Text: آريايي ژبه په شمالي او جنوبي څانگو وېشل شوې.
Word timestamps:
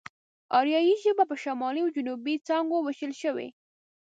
آريايي 0.59 0.93
ژبه 1.03 1.23
په 1.29 1.35
شمالي 1.43 1.79
او 1.83 1.93
جنوبي 1.95 2.35
څانگو 2.47 2.77
وېشل 2.81 3.13
شوې. 3.21 3.47